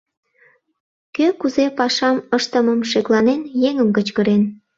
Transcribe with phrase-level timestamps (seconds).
[1.15, 4.41] Кӧ кузе пашам ыштымым шекланен, еҥым кычкырен.